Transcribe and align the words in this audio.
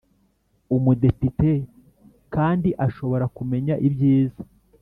Umudepite 0.75 1.51
kandi 2.33 2.69
ashobora 2.85 3.25
kumenya 3.35 3.75
ibyiza 3.87 4.41